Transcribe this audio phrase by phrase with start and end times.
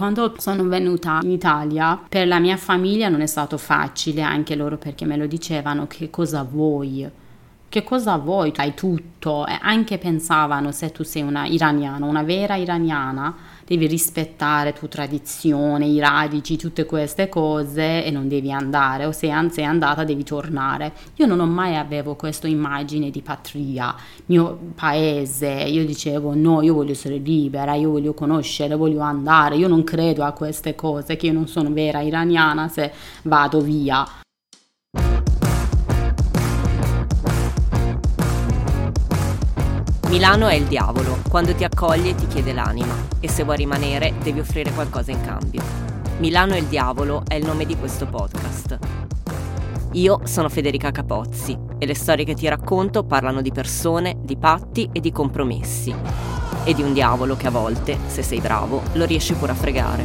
[0.00, 4.78] Quando sono venuta in Italia, per la mia famiglia non è stato facile, anche loro
[4.78, 7.06] perché me lo dicevano che cosa vuoi
[7.70, 8.52] che cosa vuoi?
[8.56, 9.46] Hai tutto.
[9.46, 13.32] E anche pensavano se tu sei una iraniana, una vera iraniana,
[13.70, 19.04] devi rispettare tua tradizione, i radici, tutte queste cose e non devi andare.
[19.04, 20.92] O se sei andata devi tornare.
[21.14, 23.94] Io non ho mai avevo questa immagine di patria,
[24.26, 25.46] mio paese.
[25.46, 29.54] Io dicevo no, io voglio essere libera, io voglio conoscere, voglio andare.
[29.54, 32.92] Io non credo a queste cose, che io non sono vera iraniana se
[33.22, 34.04] vado via.
[40.10, 44.40] Milano è il diavolo, quando ti accoglie ti chiede l'anima e se vuoi rimanere devi
[44.40, 45.62] offrire qualcosa in cambio.
[46.18, 48.76] Milano è il diavolo è il nome di questo podcast.
[49.92, 54.88] Io sono Federica Capozzi e le storie che ti racconto parlano di persone, di patti
[54.92, 55.94] e di compromessi.
[56.64, 60.04] E di un diavolo che a volte, se sei bravo, lo riesci pure a fregare.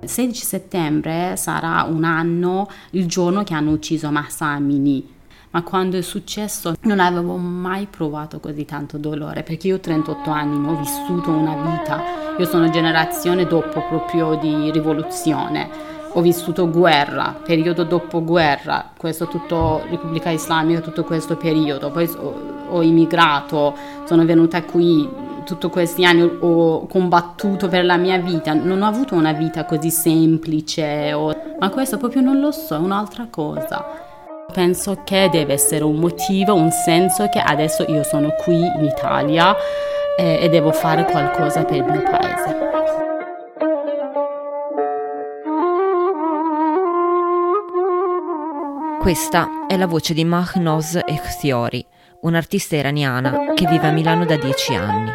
[0.00, 5.11] Il 16 settembre sarà un anno il giorno che hanno ucciso Massa Amini,
[5.52, 10.30] ma quando è successo non avevo mai provato così tanto dolore perché io ho 38
[10.30, 12.02] anni, ho vissuto una vita,
[12.38, 15.90] io sono generazione dopo proprio di rivoluzione.
[16.14, 21.90] Ho vissuto guerra, periodo dopo guerra, questo tutto Repubblica Islamica, tutto questo periodo.
[21.90, 22.34] Poi ho,
[22.68, 25.08] ho immigrato, sono venuta qui,
[25.44, 29.90] tutti questi anni ho combattuto per la mia vita, non ho avuto una vita così
[29.90, 31.34] semplice, o...
[31.58, 34.11] ma questo proprio non lo so, è un'altra cosa.
[34.52, 39.56] Penso che deve essere un motivo, un senso che adesso io sono qui in Italia
[40.18, 42.70] eh, e devo fare qualcosa per il mio paese.
[49.00, 51.84] Questa è la voce di Mahnoz Ekhtiori,
[52.20, 55.10] un'artista iraniana che vive a Milano da dieci anni.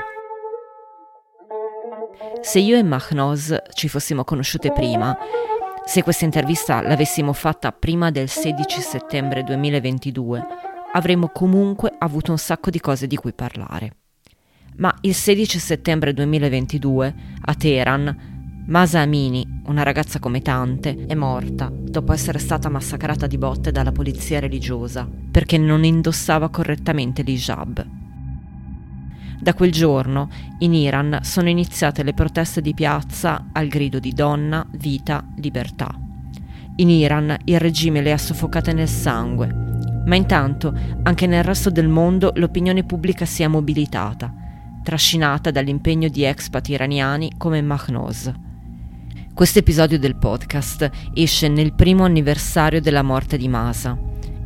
[2.42, 5.18] Se io e Mahnoz ci fossimo conosciute prima,
[5.88, 10.46] se questa intervista l'avessimo fatta prima del 16 settembre 2022,
[10.92, 13.96] avremmo comunque avuto un sacco di cose di cui parlare.
[14.76, 21.72] Ma il 16 settembre 2022, a Teheran, Masa Amini, una ragazza come tante, è morta
[21.72, 27.97] dopo essere stata massacrata di botte dalla polizia religiosa perché non indossava correttamente l'hijab.
[29.40, 34.66] Da quel giorno in Iran sono iniziate le proteste di piazza al grido di donna,
[34.72, 35.94] vita, libertà.
[36.78, 39.48] In Iran il regime le ha soffocate nel sangue,
[40.06, 44.34] ma intanto anche nel resto del mondo l'opinione pubblica si è mobilitata,
[44.84, 48.34] trascinata dall'impegno di expat iraniani come Mahnoz.
[49.34, 53.96] Questo episodio del podcast esce nel primo anniversario della morte di Masa.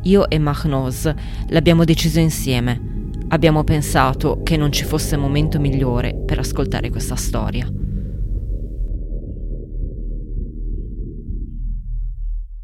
[0.02, 1.14] Io e Mahnoz
[1.48, 2.91] l'abbiamo deciso insieme
[3.32, 7.66] abbiamo pensato che non ci fosse momento migliore per ascoltare questa storia.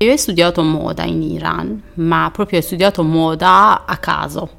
[0.01, 4.51] Io ho studiato moda in Iran, ma proprio ho studiato moda a caso,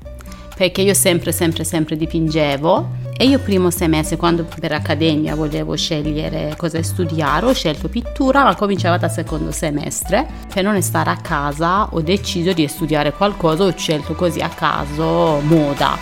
[0.59, 6.53] perché io sempre, sempre, sempre dipingevo e io primo semestre, quando per accademia volevo scegliere
[6.57, 10.27] cosa studiare, ho scelto pittura, ma cominciava dal secondo semestre.
[10.53, 15.39] Per non stare a casa ho deciso di studiare qualcosa, ho scelto così a caso
[15.43, 15.97] moda.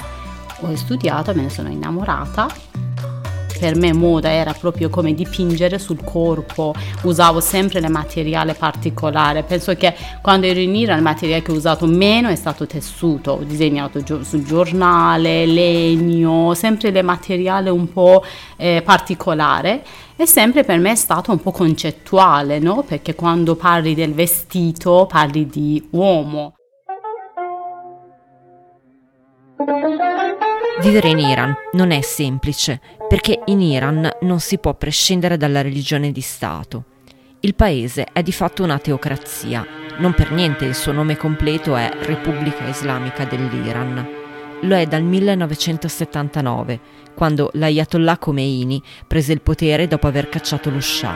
[0.61, 2.66] Ho studiato, me ne sono innamorata
[3.57, 6.73] per me moda era proprio come dipingere sul corpo,
[7.03, 11.55] usavo sempre il materiale particolare, penso che quando ero in Iran il materiale che ho
[11.55, 17.91] usato meno è stato tessuto, ho disegnato gio- sul giornale, legno, sempre il materiale un
[17.91, 18.23] po'
[18.57, 19.83] eh, particolare
[20.15, 22.83] e sempre per me è stato un po' concettuale, no?
[22.83, 26.53] perché quando parli del vestito parli di uomo.
[30.81, 36.11] Vivere in Iran non è semplice perché in Iran non si può prescindere dalla religione
[36.11, 36.83] di Stato.
[37.39, 39.65] Il paese è di fatto una teocrazia,
[39.97, 44.07] non per niente il suo nome completo è Repubblica Islamica dell'Iran.
[44.61, 46.79] Lo è dal 1979,
[47.15, 51.15] quando l'Ayatollah Khomeini prese il potere dopo aver cacciato lo Shah.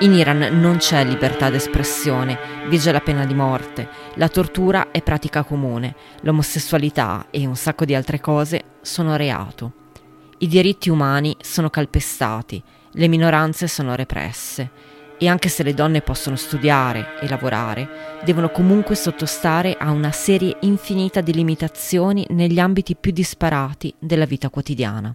[0.00, 2.36] In Iran non c'è libertà d'espressione,
[2.68, 7.94] vige la pena di morte, la tortura è pratica comune, l'omosessualità e un sacco di
[7.94, 9.83] altre cose sono reato.
[10.38, 14.70] I diritti umani sono calpestati, le minoranze sono represse
[15.16, 20.56] e anche se le donne possono studiare e lavorare, devono comunque sottostare a una serie
[20.60, 25.14] infinita di limitazioni negli ambiti più disparati della vita quotidiana.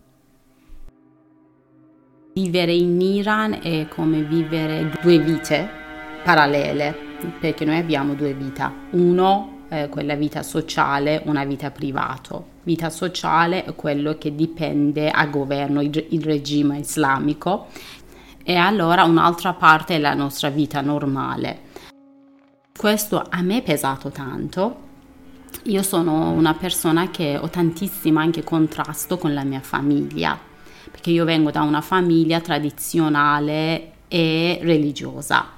[2.33, 5.69] Vivere in Iran è come vivere due vite
[6.23, 6.95] parallele,
[7.39, 8.71] perché noi abbiamo due vite.
[8.91, 12.41] Uno eh, quella vita sociale, una vita privata.
[12.63, 17.67] Vita sociale è quello che dipende a governo, il, il regime islamico,
[18.43, 21.67] e allora un'altra parte è la nostra vita normale.
[22.75, 24.87] Questo a me è pesato tanto.
[25.63, 30.39] Io sono una persona che ho tantissimo anche contrasto con la mia famiglia,
[30.89, 35.57] perché io vengo da una famiglia tradizionale e religiosa.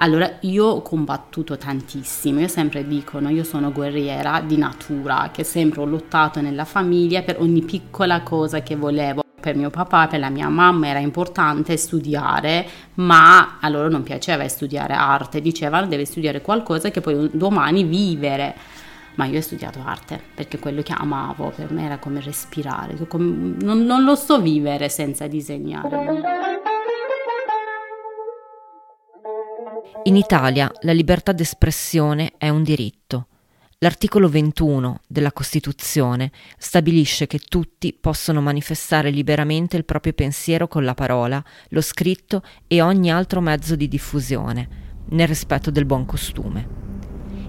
[0.00, 3.30] Allora io ho combattuto tantissimo, io sempre dico, no?
[3.30, 8.62] io sono guerriera di natura, che sempre ho lottato nella famiglia per ogni piccola cosa
[8.62, 9.22] che volevo.
[9.40, 12.64] Per mio papà, per la mia mamma era importante studiare,
[12.94, 18.54] ma a loro non piaceva studiare arte, dicevano devi studiare qualcosa che puoi domani vivere.
[19.16, 23.84] Ma io ho studiato arte perché quello che amavo per me era come respirare, non,
[23.84, 26.77] non lo so vivere senza disegnare.
[30.04, 33.26] In Italia la libertà d'espressione è un diritto.
[33.78, 40.94] L'articolo 21 della Costituzione stabilisce che tutti possono manifestare liberamente il proprio pensiero con la
[40.94, 44.68] parola, lo scritto e ogni altro mezzo di diffusione,
[45.10, 46.68] nel rispetto del buon costume.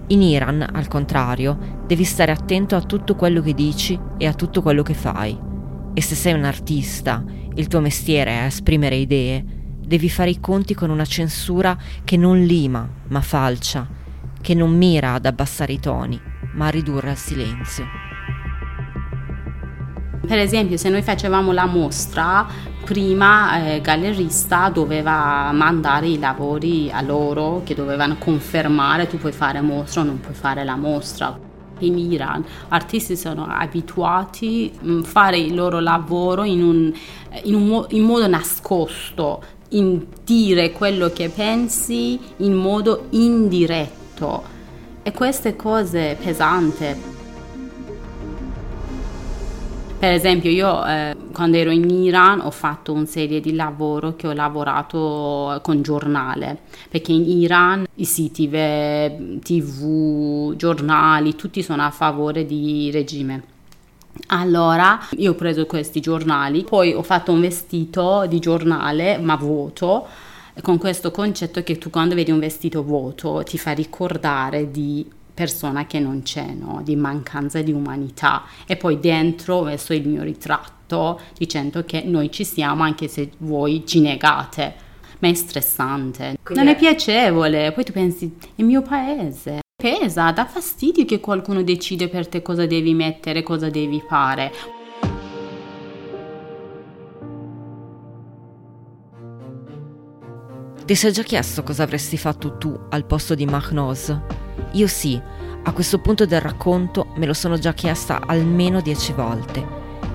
[0.08, 4.62] In Iran, al contrario, devi stare attento a tutto quello che dici e a tutto
[4.62, 5.38] quello che fai.
[5.94, 9.59] E se sei un artista, il tuo mestiere è esprimere idee,
[9.90, 13.84] devi fare i conti con una censura che non lima, ma falcia,
[14.40, 16.20] che non mira ad abbassare i toni,
[16.52, 17.84] ma a ridurre al silenzio.
[20.24, 22.46] Per esempio, se noi facevamo la mostra,
[22.84, 29.60] prima eh, gallerista doveva mandare i lavori a loro che dovevano confermare tu puoi fare
[29.60, 31.36] mostra o non puoi fare la mostra.
[31.80, 36.92] In Iran artisti sono abituati a fare il loro lavoro in, un,
[37.42, 39.42] in, un, in modo nascosto,
[40.24, 44.42] dire quello che pensi in modo indiretto
[45.02, 47.18] e queste cose pesanti.
[50.00, 54.26] Per esempio io eh, quando ero in Iran ho fatto una serie di lavoro che
[54.26, 56.58] ho lavorato con giornale,
[56.88, 63.58] perché in Iran i siti web, tv, giornali, tutti sono a favore di regime.
[64.28, 70.06] Allora io ho preso questi giornali, poi ho fatto un vestito di giornale ma vuoto
[70.62, 75.86] con questo concetto che tu quando vedi un vestito vuoto ti fa ricordare di persona
[75.86, 76.80] che non c'è, no?
[76.84, 82.30] di mancanza di umanità e poi dentro ho messo il mio ritratto dicendo che noi
[82.30, 84.88] ci siamo anche se voi ci negate.
[85.20, 90.30] Ma è stressante, Quindi non è piacevole, poi tu pensi, è il mio paese, Pesa,
[90.30, 94.52] dà fastidio che qualcuno decide per te cosa devi mettere, cosa devi fare.
[100.84, 104.20] Ti sei già chiesto cosa avresti fatto tu al posto di Mahnoz?
[104.72, 105.18] Io sì,
[105.62, 109.64] a questo punto del racconto me lo sono già chiesta almeno dieci volte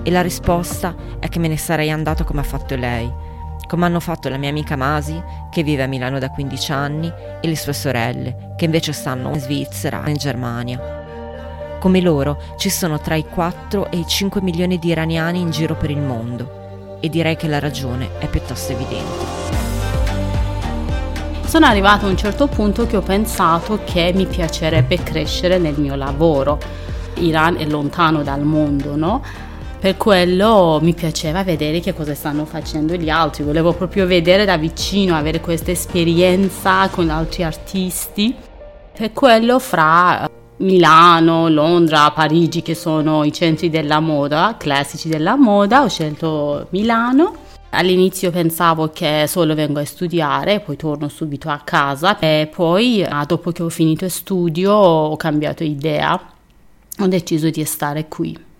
[0.04, 3.12] e la risposta è che me ne sarei andato come ha fatto lei,
[3.66, 5.20] come hanno fatto la mia amica Masi,
[5.50, 9.40] che vive a Milano da 15 anni, e le sue sorelle, che invece stanno in
[9.40, 11.04] Svizzera e in Germania.
[11.78, 15.76] Come loro ci sono tra i 4 e i 5 milioni di iraniani in giro
[15.76, 19.24] per il mondo e direi che la ragione è piuttosto evidente.
[21.44, 25.94] Sono arrivato a un certo punto che ho pensato che mi piacerebbe crescere nel mio
[25.94, 26.58] lavoro.
[27.18, 29.22] Iran è lontano dal mondo, no?
[29.78, 34.56] Per quello mi piaceva vedere che cosa stanno facendo gli altri, volevo proprio vedere da
[34.56, 38.34] vicino, avere questa esperienza con altri artisti.
[38.96, 40.28] Per quello fra
[40.58, 47.44] Milano, Londra, Parigi, che sono i centri della moda, classici della moda, ho scelto Milano.
[47.70, 53.24] All'inizio pensavo che solo vengo a studiare, poi torno subito a casa e poi ah,
[53.26, 56.18] dopo che ho finito studio ho cambiato idea,
[56.98, 58.54] ho deciso di stare qui.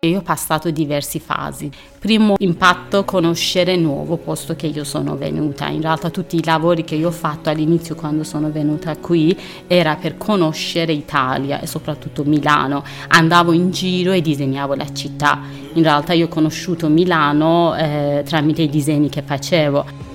[0.00, 1.70] Io ho passato diverse fasi.
[1.98, 5.68] Primo impatto, conoscere nuovo posto che io sono venuta.
[5.68, 9.36] In realtà tutti i lavori che io ho fatto all'inizio quando sono venuta qui
[9.66, 12.84] era per conoscere Italia e soprattutto Milano.
[13.08, 15.40] Andavo in giro e disegnavo la città.
[15.72, 20.14] In realtà io ho conosciuto Milano eh, tramite i disegni che facevo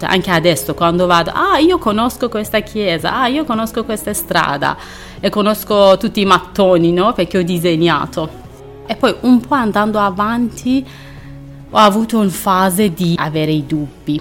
[0.00, 4.76] anche adesso quando vado, ah io conosco questa chiesa, ah io conosco questa strada
[5.18, 7.12] e conosco tutti i mattoni, no?
[7.14, 8.46] Perché ho disegnato.
[8.90, 10.84] E poi un po' andando avanti
[11.70, 14.18] ho avuto una fase di avere i dubbi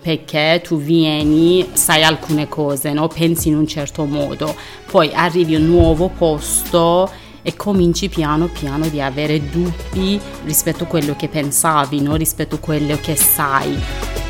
[0.00, 3.06] perché tu vieni, sai alcune cose, no?
[3.08, 4.54] pensi in un certo modo,
[4.90, 7.10] poi arrivi a un nuovo posto
[7.42, 12.16] e cominci piano piano di avere dubbi rispetto a quello che pensavi, no?
[12.16, 14.29] rispetto a quello che sai.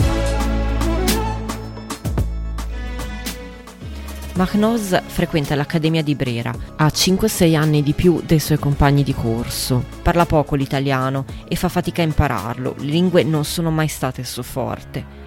[4.34, 9.84] Mahnoz frequenta l'Accademia di Brera, ha 5-6 anni di più dei suoi compagni di corso,
[10.02, 14.26] parla poco l'italiano e fa fatica a impararlo, le lingue non sono mai state il
[14.26, 15.18] suo forte.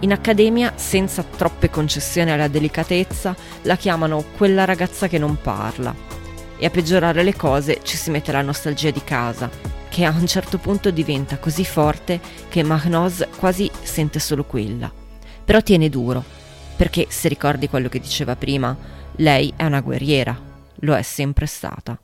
[0.00, 5.94] In accademia, senza troppe concessioni alla delicatezza, la chiamano quella ragazza che non parla.
[6.56, 9.50] E a peggiorare le cose ci si mette la nostalgia di casa,
[9.88, 14.90] che a un certo punto diventa così forte che Mahnoz quasi sente solo quella.
[15.44, 16.24] Però tiene duro,
[16.76, 18.76] perché se ricordi quello che diceva prima,
[19.16, 20.36] lei è una guerriera,
[20.76, 21.98] lo è sempre stata.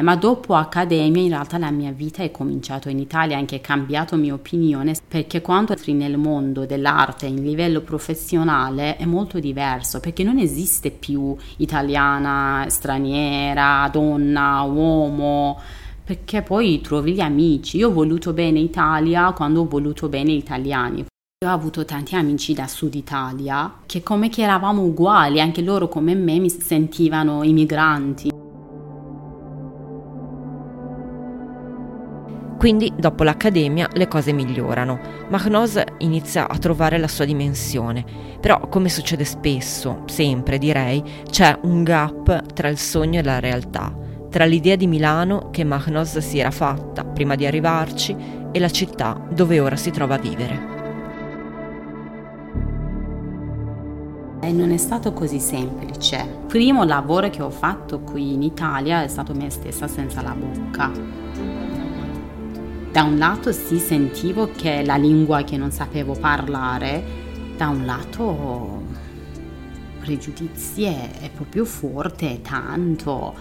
[0.00, 4.32] Ma dopo Accademia in realtà la mia vita è cominciata in Italia, anche cambiato mia
[4.32, 10.38] opinione, perché quando entri nel mondo dell'arte in livello professionale è molto diverso, perché non
[10.38, 15.58] esiste più italiana, straniera, donna, uomo,
[16.04, 17.78] perché poi trovi gli amici.
[17.78, 21.04] Io ho voluto bene Italia quando ho voluto bene gli italiani.
[21.40, 25.86] Io ho avuto tanti amici da Sud Italia che come che eravamo uguali, anche loro
[25.86, 28.30] come me mi sentivano immigranti.
[32.58, 34.98] Quindi, dopo l'accademia, le cose migliorano.
[35.28, 38.04] Mahnoz inizia a trovare la sua dimensione.
[38.40, 43.96] Però, come succede spesso, sempre direi, c'è un gap tra il sogno e la realtà,
[44.28, 48.16] tra l'idea di Milano che Mahnoz si era fatta prima di arrivarci
[48.50, 50.77] e la città dove ora si trova a vivere.
[54.48, 56.16] E non è stato così semplice.
[56.16, 60.30] Il primo lavoro che ho fatto qui in Italia è stato me stessa senza la
[60.34, 60.90] bocca.
[62.90, 67.04] Da un lato sì sentivo che la lingua che non sapevo parlare,
[67.58, 68.84] da un lato
[70.00, 73.34] pregiudizi è proprio forte, tanto.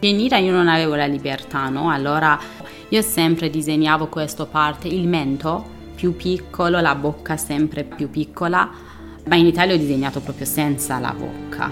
[0.00, 1.90] In Iran io non avevo la libertà, no?
[1.90, 2.40] Allora
[2.88, 5.62] io sempre disegnavo questa parte, il mento
[5.94, 8.88] più piccolo, la bocca sempre più piccola
[9.24, 11.70] ma in Italia ho disegnato proprio senza la bocca.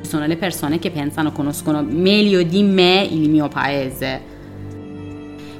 [0.00, 4.32] Sono le persone che pensano conoscono meglio di me il mio paese.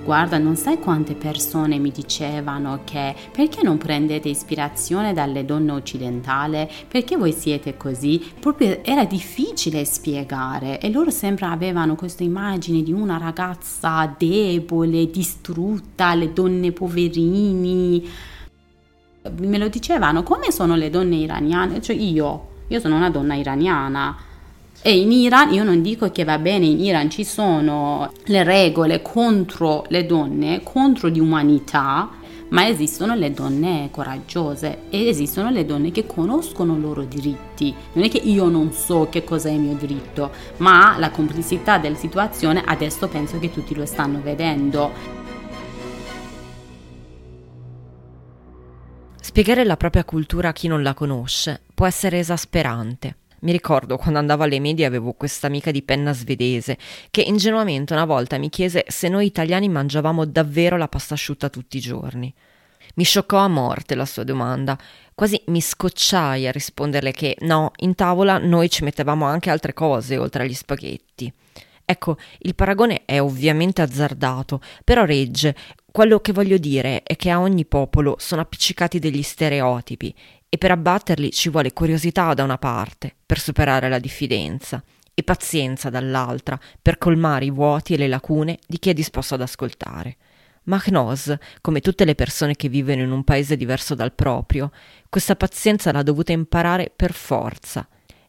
[0.05, 6.69] Guarda, non sai quante persone mi dicevano che perché non prendete ispirazione dalle donne occidentali?
[6.87, 8.23] Perché voi siete così?
[8.39, 16.15] Proprio era difficile spiegare e loro sempre avevano questa immagine di una ragazza debole, distrutta,
[16.15, 18.07] le donne poverini
[19.39, 21.81] me lo dicevano, come sono le donne iraniane?
[21.81, 24.17] Cioè io, io sono una donna iraniana.
[24.83, 29.01] E in Iran io non dico che va bene, in Iran ci sono le regole
[29.01, 32.11] contro le donne, contro di umanità,
[32.51, 37.75] ma esistono le donne coraggiose e esistono le donne che conoscono i loro diritti.
[37.95, 41.79] Non è che io non so che cosa è il mio diritto, ma la complessità
[41.79, 45.24] della situazione adesso penso che tutti lo stanno vedendo.
[49.35, 53.17] Spiegare la propria cultura a chi non la conosce può essere esasperante.
[53.41, 56.79] Mi ricordo quando andavo alle medie avevo questa amica di penna svedese
[57.11, 61.79] che ingenuamente una volta mi chiese se noi italiani mangiavamo davvero la pasta asciutta tutti
[61.79, 62.33] i giorni.
[62.95, 64.79] Mi scioccò a morte la sua domanda,
[65.17, 70.17] quasi mi scocciai a risponderle che no, in tavola noi ci mettevamo anche altre cose
[70.17, 71.33] oltre agli spaghetti.
[71.85, 75.57] Ecco, il paragone è ovviamente azzardato, però regge.
[75.95, 80.13] Quello che voglio dire è che a ogni popolo sono appiccicati degli stereotipi
[80.49, 84.83] e per abbatterli ci vuole curiosità da una parte, per superare la diffidenza,
[85.15, 89.43] e pazienza dall'altra, per colmare i vuoti e le lacune di chi è disposto ad
[89.43, 90.17] ascoltare.
[90.65, 94.73] Mahnoz, come tutte le persone che vivono in un paese diverso dal proprio,
[95.09, 97.87] questa pazienza l'ha dovuta imparare per forza,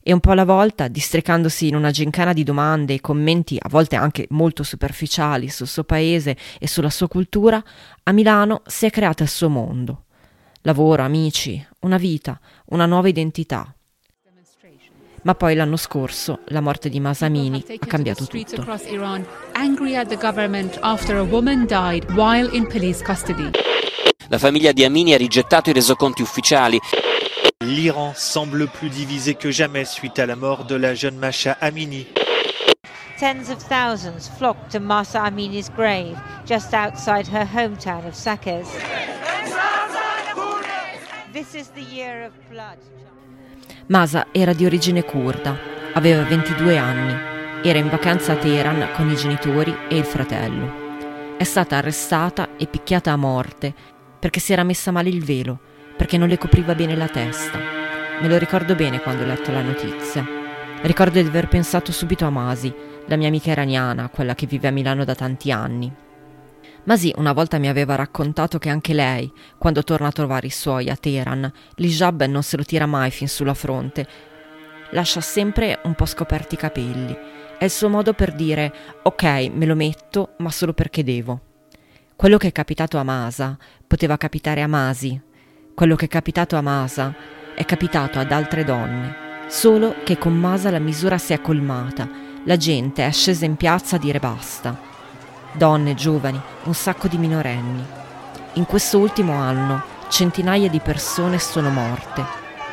[0.07, 3.95] e un po' alla volta, districandosi in una gincana di domande e commenti a volte
[3.95, 7.61] anche molto superficiali sul suo paese e sulla sua cultura,
[8.03, 10.03] a Milano si è creata il suo mondo.
[10.61, 13.73] Lavoro, amici, una vita, una nuova identità.
[15.23, 18.61] Ma poi l'anno scorso la morte di Masamini ha cambiato tutto.
[24.27, 26.79] La famiglia di Amini ha rigettato i resoconti ufficiali
[27.65, 32.05] L'Iran semble plus divisé que jamais suite à la mort de la jeune Masha Amini.
[33.17, 38.67] Tens of thousands flocked to Masa Amini's grave just outside her hometown of Saqqez.
[41.33, 42.77] This is the year of blood.
[43.87, 45.57] Masa era di origine kurda,
[45.93, 47.15] aveva 22 anni,
[47.63, 51.35] era in vacanza a Teheran con i genitori e il fratello.
[51.37, 53.73] È stata arrestata e picchiata a morte
[54.19, 57.57] perché si era messa male il velo perché non le copriva bene la testa.
[58.21, 60.25] Me lo ricordo bene quando ho letto la notizia.
[60.81, 62.73] Ricordo di aver pensato subito a Masi,
[63.07, 65.93] la mia amica iraniana, quella che vive a Milano da tanti anni.
[66.83, 70.89] Masi una volta mi aveva raccontato che anche lei, quando torna a trovare i suoi
[70.89, 74.07] a Teheran, l'hijab non se lo tira mai fin sulla fronte.
[74.91, 77.17] lascia sempre un po' scoperti i capelli.
[77.57, 78.71] È il suo modo per dire
[79.01, 81.41] ok, me lo metto, ma solo perché devo.
[82.15, 85.19] Quello che è capitato a Masa poteva capitare a Masi.
[85.75, 87.13] Quello che è capitato a Masa
[87.53, 89.13] è capitato ad altre donne.
[89.49, 92.07] Solo che con Masa la misura si è colmata.
[92.45, 94.79] La gente è scesa in piazza a dire basta.
[95.51, 97.83] Donne, giovani, un sacco di minorenni.
[98.53, 102.23] In questo ultimo anno centinaia di persone sono morte,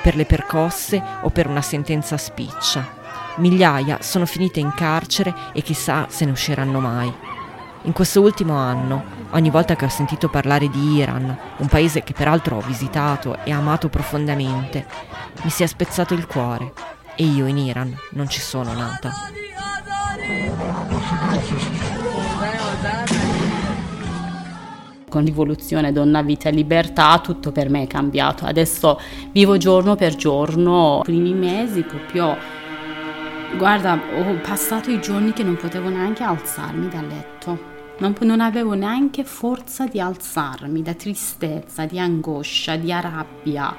[0.00, 2.86] per le percosse o per una sentenza spiccia.
[3.38, 7.12] Migliaia sono finite in carcere e chissà se ne usciranno mai.
[7.82, 12.12] In questo ultimo anno, ogni volta che ho sentito parlare di Iran, un paese che
[12.12, 14.86] peraltro ho visitato e amato profondamente,
[15.42, 16.72] mi si è spezzato il cuore
[17.14, 19.10] e io in Iran non ci sono nata.
[25.08, 28.46] Con rivoluzione, donna, vita e libertà tutto per me è cambiato.
[28.46, 28.98] Adesso
[29.30, 31.00] vivo giorno per giorno.
[31.00, 32.60] I primi mesi proprio
[33.56, 37.71] Guarda, ho passato i giorni che non potevo neanche alzarmi dal letto.
[38.02, 43.76] Non, non, avevo neanche forza di alzarmi da tristezza, di angoscia, di rabbia.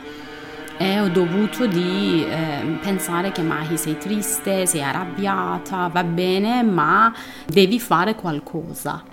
[0.78, 7.14] E ho dovuto di, eh, pensare che Mahi sei triste, sei arrabbiata, va bene, ma
[7.46, 9.04] devi fare qualcosa.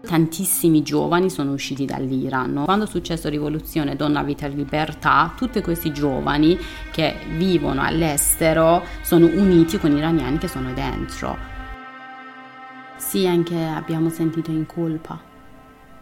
[0.00, 2.62] Tantissimi giovani sono usciti dall'Iran.
[2.64, 6.58] Quando è successo rivoluzione, donna, vita e libertà, tutti questi giovani
[6.90, 11.55] che vivono all'estero sono uniti con gli iraniani che sono dentro.
[12.96, 15.20] Sì, anche abbiamo sentito in colpa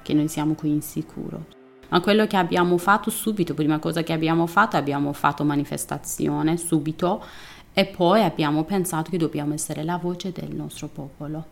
[0.03, 1.47] che noi siamo qui insicuro.
[1.89, 7.23] Ma quello che abbiamo fatto subito, prima cosa che abbiamo fatto, abbiamo fatto manifestazione subito
[7.73, 11.49] e poi abbiamo pensato che dobbiamo essere la voce del nostro popolo.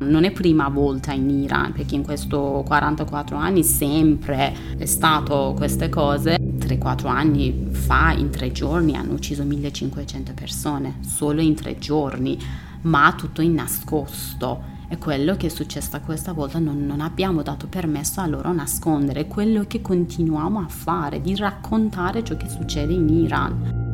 [0.00, 5.90] Non è prima volta in Iran, perché in questi 44 anni sempre è stato queste
[5.90, 6.36] cose.
[6.36, 12.38] 3-4 anni fa, in tre giorni, hanno ucciso 1500 persone, solo in tre giorni,
[12.82, 14.78] ma tutto in nascosto.
[14.88, 19.26] E quello che è successo questa volta non, non abbiamo dato permesso a loro nascondere,
[19.26, 23.88] quello che continuiamo a fare, di raccontare ciò che succede in Iran.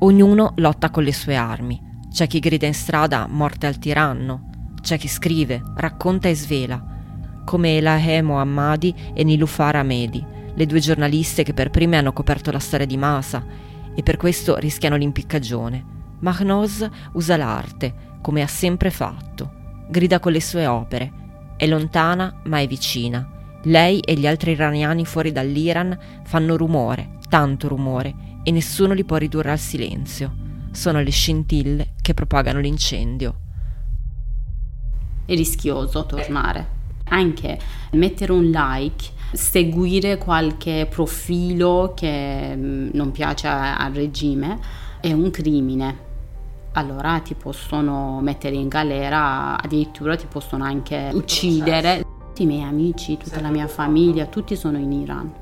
[0.00, 1.86] Ognuno lotta con le sue armi.
[2.10, 4.48] C'è chi grida in strada morte al tiranno,
[4.80, 6.82] c'è chi scrive, racconta e svela,
[7.44, 10.24] come Elahe Mohammadi e Nilufar Ahmedi,
[10.58, 13.46] le due giornaliste che per prime hanno coperto la storia di Masa
[13.94, 15.84] e per questo rischiano l'impiccagione.
[16.18, 19.86] Mahnoz usa l'arte, come ha sempre fatto.
[19.88, 21.12] Grida con le sue opere.
[21.56, 23.60] È lontana ma è vicina.
[23.62, 29.16] Lei e gli altri iraniani fuori dall'Iran fanno rumore, tanto rumore, e nessuno li può
[29.16, 30.34] ridurre al silenzio.
[30.72, 33.36] Sono le scintille che propagano l'incendio.
[35.24, 36.76] È rischioso tornare.
[37.10, 37.58] Anche
[37.92, 44.58] mettere un like, seguire qualche profilo che mm, non piace al regime
[45.00, 46.06] è un crimine.
[46.72, 52.04] Allora ti possono mettere in galera, addirittura ti possono anche uccidere.
[52.18, 55.32] Tutti i miei amici, tutta la mia famiglia, tutti sono in Iran.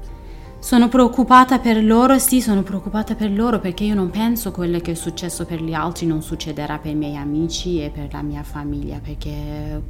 [0.59, 4.93] Sono preoccupata per loro, sì, sono preoccupata per loro perché io non penso quello che
[4.93, 8.43] è successo per gli altri non succederà per i miei amici e per la mia
[8.43, 9.83] famiglia, perché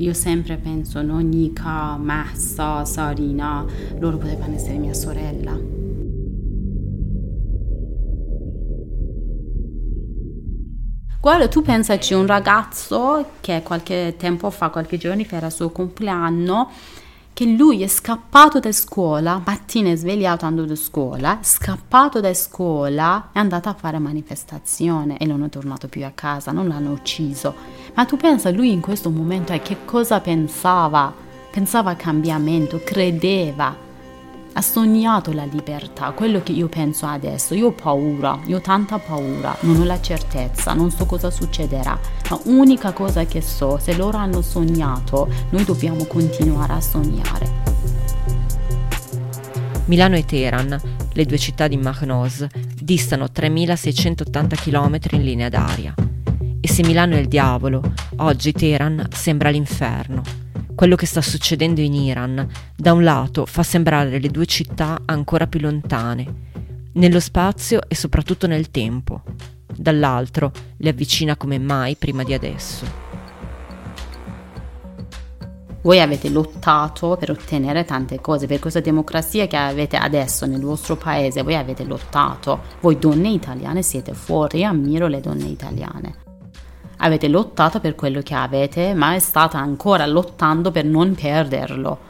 [0.00, 3.66] io sempre penso, no, Nika, Massa, Sarina,
[3.98, 5.58] loro potevano essere mia sorella.
[11.20, 15.68] Guarda, tu pensaci un ragazzo che qualche tempo fa, qualche giorno fa, era il suo
[15.68, 16.70] compleanno
[17.32, 23.30] che lui è scappato da scuola, mattina è svegliato andando a scuola, scappato da scuola,
[23.32, 27.54] è andato a fare manifestazione e non è tornato più a casa, non l'hanno ucciso.
[27.94, 31.12] Ma tu pensa, lui in questo momento a che cosa pensava?
[31.50, 33.88] Pensava a cambiamento, credeva
[34.52, 37.54] ha sognato la libertà, quello che io penso adesso.
[37.54, 41.98] Io ho paura, io ho tanta paura, non ho la certezza, non so cosa succederà,
[42.30, 47.58] ma unica cosa che so, se loro hanno sognato, noi dobbiamo continuare a sognare.
[49.86, 50.80] Milano e Teheran,
[51.12, 52.46] le due città di Mahnoz,
[52.80, 55.94] distano 3680 km in linea d'aria.
[56.60, 57.82] E se Milano è il diavolo,
[58.16, 60.39] oggi Teheran sembra l'inferno
[60.80, 65.46] quello che sta succedendo in Iran, da un lato, fa sembrare le due città ancora
[65.46, 66.26] più lontane,
[66.94, 69.20] nello spazio e soprattutto nel tempo.
[69.66, 72.86] Dall'altro, le avvicina come mai prima di adesso.
[75.82, 80.96] Voi avete lottato per ottenere tante cose, per questa democrazia che avete adesso nel vostro
[80.96, 82.58] paese, voi avete lottato.
[82.80, 86.28] Voi donne italiane siete fuori, ammiro le donne italiane
[87.02, 92.08] avete lottato per quello che avete, ma state ancora lottando per non perderlo.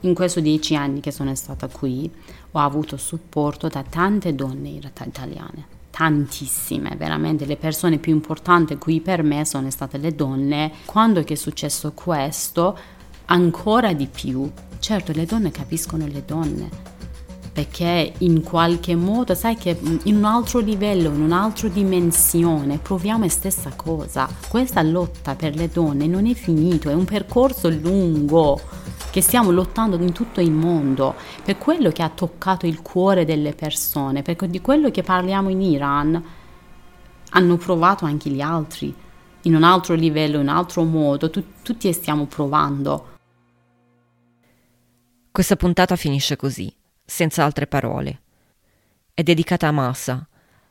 [0.00, 2.08] in questi dieci anni che sono stata qui
[2.52, 9.22] ho avuto supporto da tante donne italiane tantissime, veramente le persone più importanti qui per
[9.22, 10.70] me sono state le donne.
[10.84, 12.78] Quando è successo questo,
[13.24, 14.48] ancora di più,
[14.78, 16.68] certo le donne capiscono le donne,
[17.56, 23.30] perché in qualche modo, sai che in un altro livello, in un'altra dimensione, proviamo la
[23.30, 24.28] stessa cosa.
[24.46, 28.60] Questa lotta per le donne non è finito, è un percorso lungo
[29.10, 33.54] che stiamo lottando in tutto il mondo, per quello che ha toccato il cuore delle
[33.54, 36.22] persone, perché di quello che parliamo in Iran
[37.30, 38.94] hanno provato anche gli altri,
[39.44, 43.14] in un altro livello, in un altro modo, tu, tutti stiamo provando.
[45.32, 46.70] Questa puntata finisce così,
[47.06, 48.20] senza altre parole.
[49.14, 50.28] È dedicata a Masa,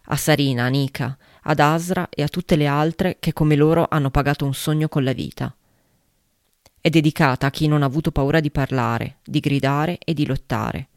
[0.07, 4.11] a Sarina, a Nika, ad Asra e a tutte le altre che come loro hanno
[4.11, 5.55] pagato un sogno con la vita.
[6.79, 10.89] È dedicata a chi non ha avuto paura di parlare, di gridare e di lottare,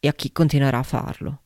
[0.00, 1.40] e a chi continuerà a farlo.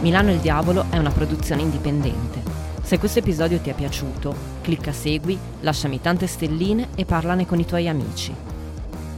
[0.00, 2.42] Milano il Diavolo è una produzione indipendente.
[2.82, 7.64] Se questo episodio ti è piaciuto, clicca segui, lasciami tante stelline e parlane con i
[7.64, 8.51] tuoi amici.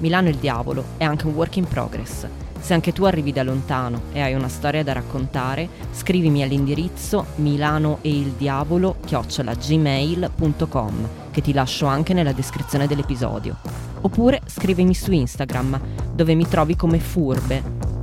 [0.04, 2.26] Milano il Diavolo è anche un work in progress
[2.60, 8.96] se anche tu arrivi da lontano e hai una storia da raccontare, scrivimi all'indirizzo milanoeildiavolo
[9.04, 13.56] gmail.com che ti lascio anche nella descrizione dell'episodio.
[14.00, 15.78] Oppure scrivimi su Instagram,
[16.14, 17.93] dove mi trovi come furbe